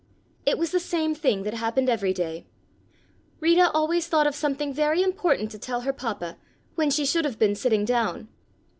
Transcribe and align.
It 0.47 0.57
was 0.57 0.71
the 0.71 0.79
same 0.79 1.13
thing 1.13 1.43
that 1.43 1.53
happened 1.53 1.87
every 1.87 2.11
day. 2.11 2.47
Rita 3.39 3.69
always 3.69 4.07
thought 4.07 4.25
of 4.25 4.33
something 4.33 4.73
very 4.73 5.03
important 5.03 5.51
to 5.51 5.59
tell 5.59 5.81
her 5.81 5.93
papa, 5.93 6.37
when 6.73 6.89
she 6.89 7.05
should 7.05 7.23
have 7.23 7.37
been 7.37 7.53
sitting 7.53 7.85
down. 7.85 8.27